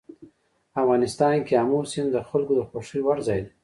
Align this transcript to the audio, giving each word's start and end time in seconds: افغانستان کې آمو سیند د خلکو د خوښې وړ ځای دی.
افغانستان 0.81 1.35
کې 1.47 1.53
آمو 1.61 1.79
سیند 1.91 2.09
د 2.13 2.17
خلکو 2.29 2.53
د 2.57 2.61
خوښې 2.69 2.99
وړ 3.03 3.17
ځای 3.27 3.39
دی. 3.45 3.51